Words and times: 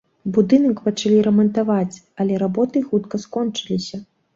Будынак 0.37 0.81
пачалі 0.87 1.21
рамантаваць, 1.29 2.01
але 2.25 2.43
работы 2.47 2.87
хутка 2.91 3.15
скончыліся. 3.31 4.07